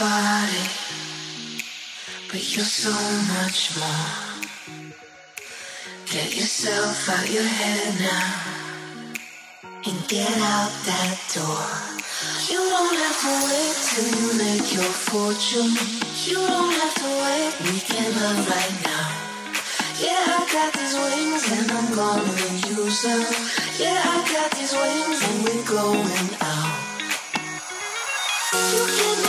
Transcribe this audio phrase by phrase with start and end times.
[0.00, 0.64] body,
[2.32, 2.96] but you're so
[3.36, 4.16] much more.
[6.08, 8.32] Get yourself out your head now
[9.84, 11.68] and get out that door.
[12.48, 15.76] You don't have to wait till you make your fortune.
[16.24, 19.06] You don't have to wait, we can love right now.
[20.00, 22.40] Yeah, I got these wings and I'm gonna
[22.72, 23.20] use them.
[23.76, 26.90] Yeah, I got these wings and we're going out.
[28.52, 29.19] You can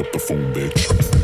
[0.00, 1.17] up the phone, bitch.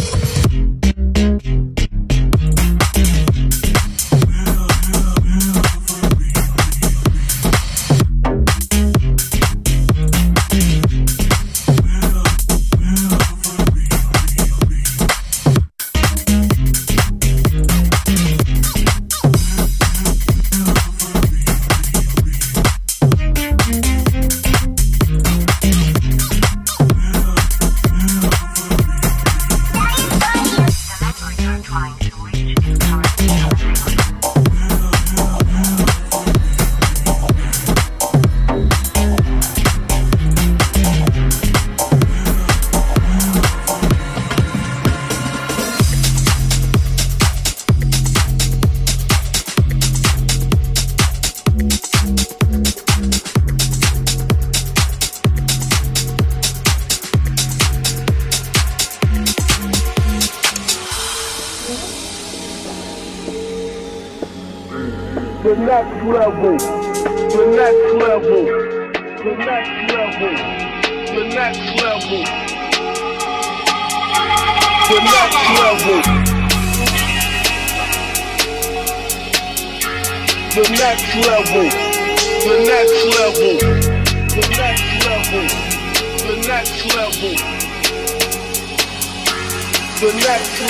[90.04, 90.60] The next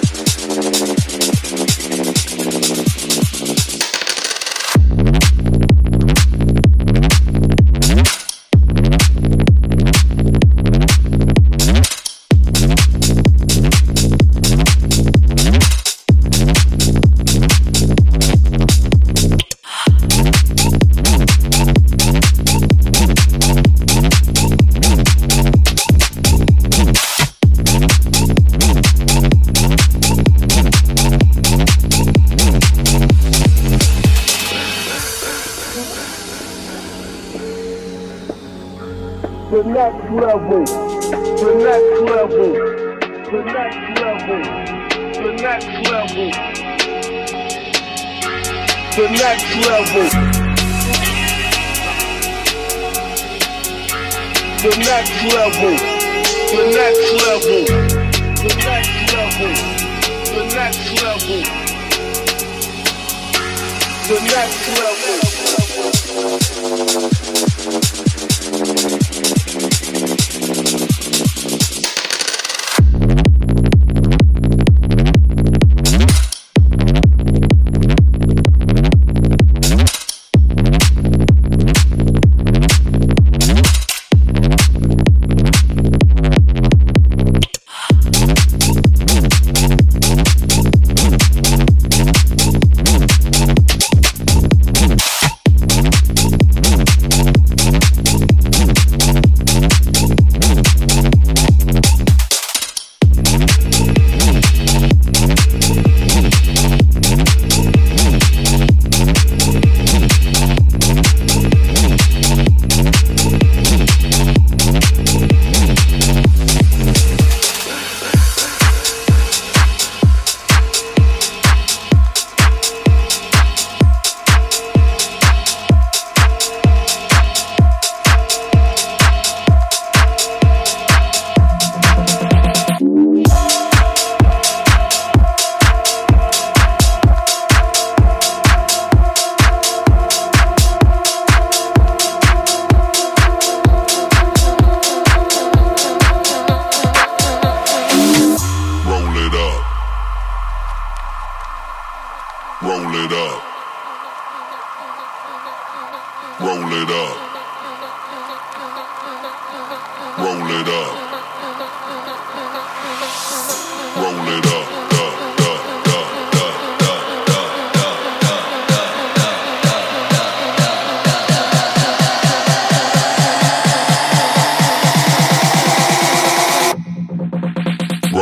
[0.00, 0.07] level.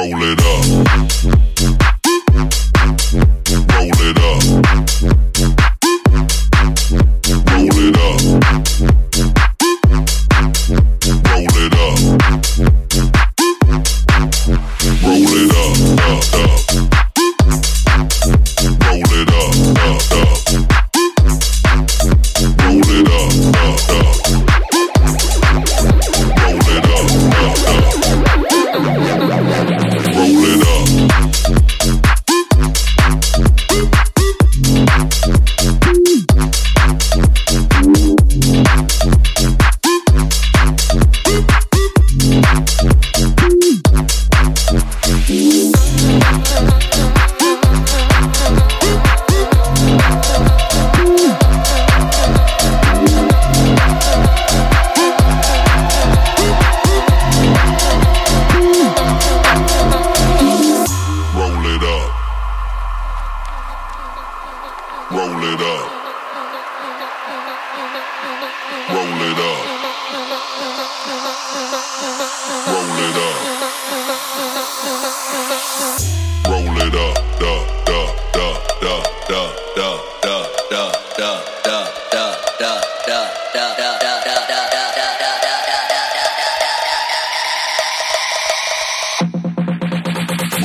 [0.07, 0.67] Roll it up.
[3.75, 4.19] Roll it
[4.61, 4.66] up.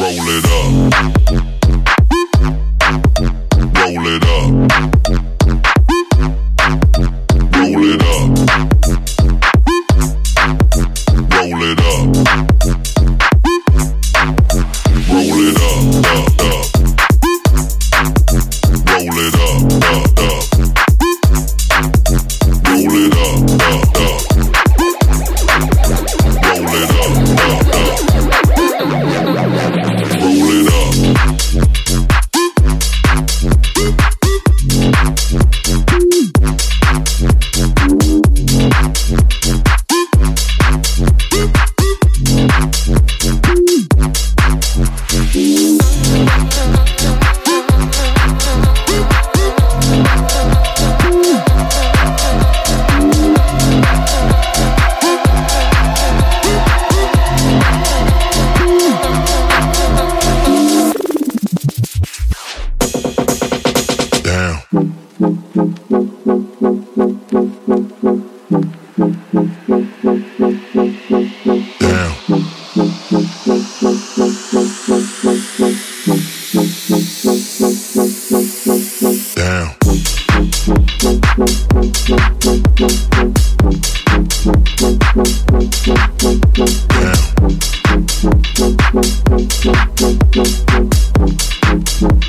[0.02, 0.74] Roll it up.
[3.78, 5.01] Roll it up.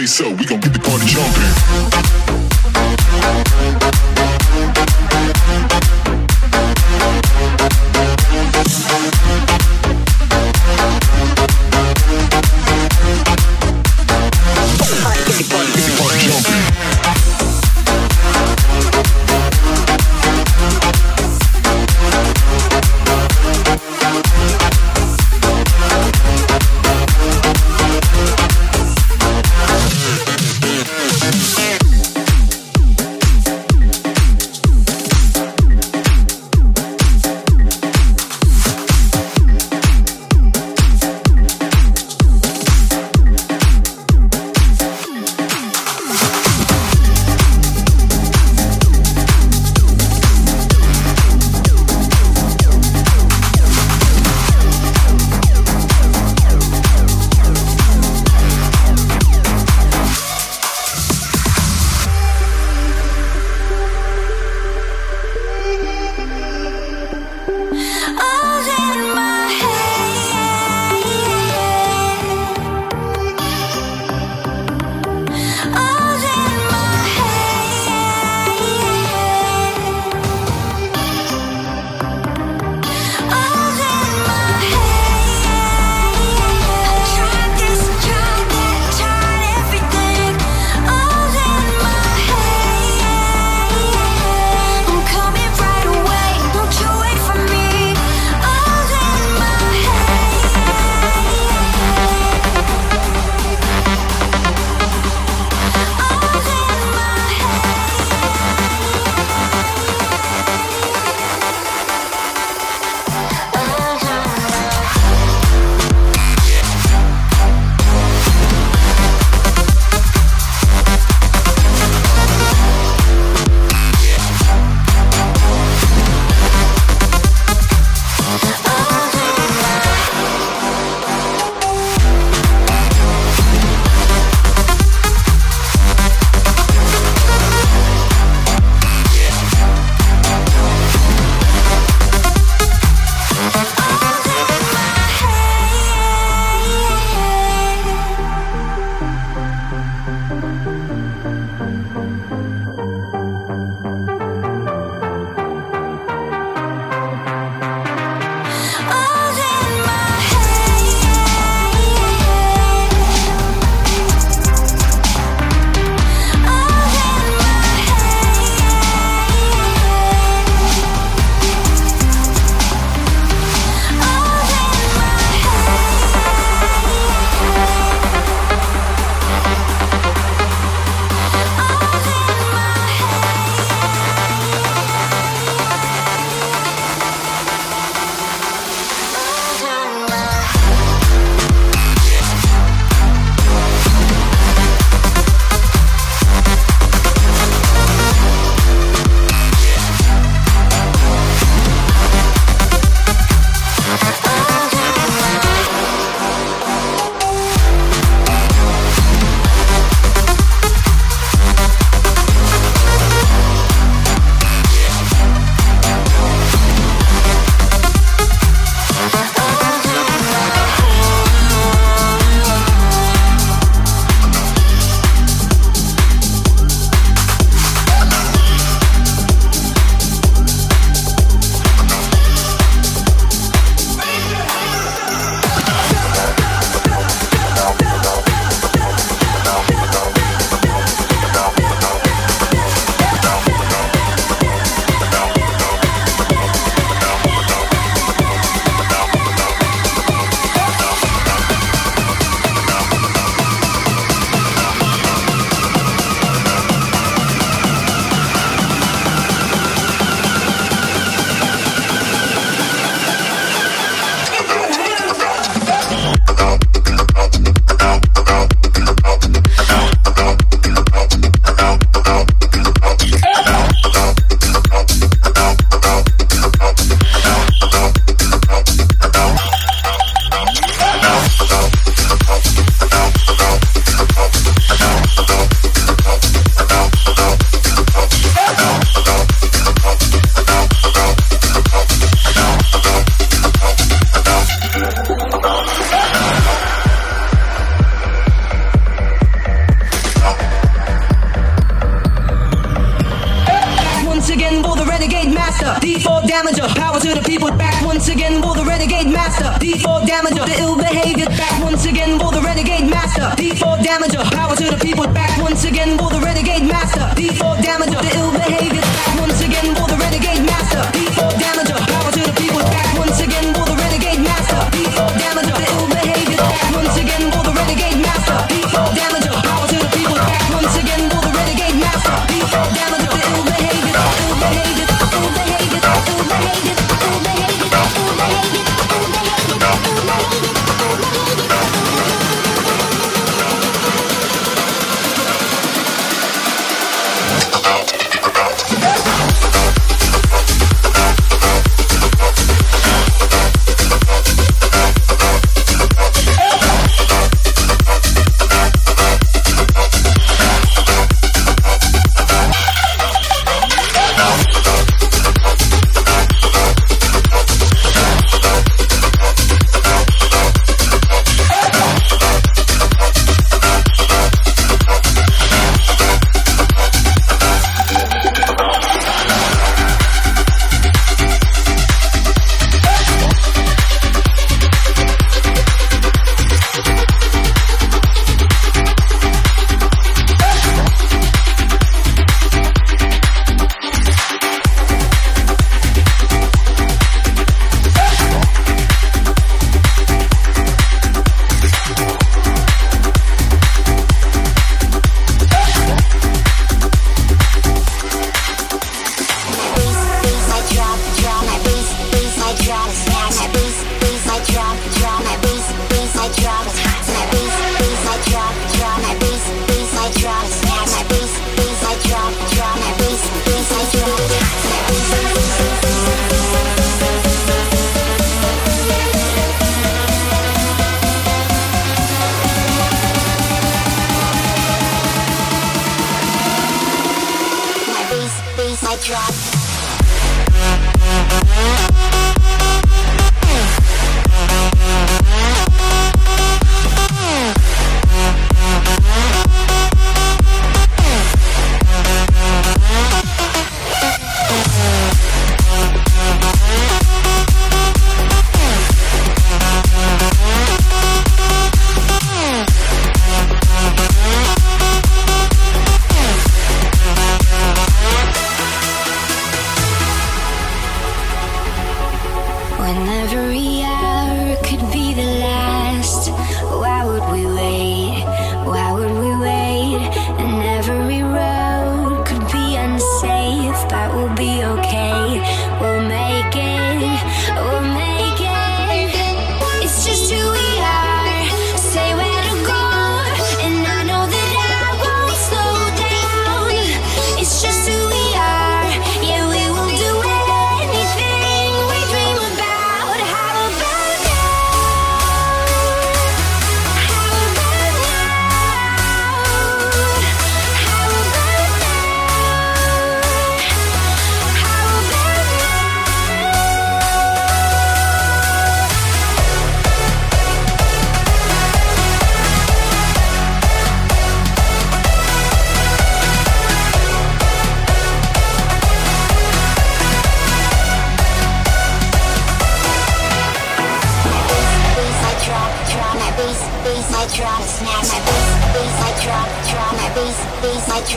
[0.00, 1.40] Bass up, we gon' get the party jumping.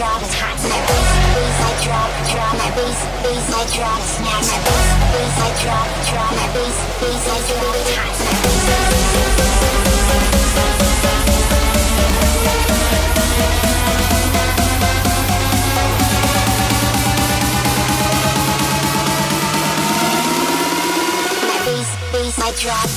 [0.04, 0.36] My bass,
[1.34, 2.54] bass I drop, drop.
[2.60, 4.44] My bass, bass I drop, snap.
[4.44, 6.32] My bass, bass I drop, drop.
[6.36, 8.16] My bass, bass I drop is hot.
[21.48, 22.90] My bass, bass I drop.